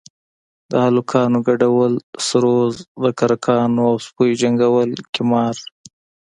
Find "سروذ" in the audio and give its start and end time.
2.27-2.75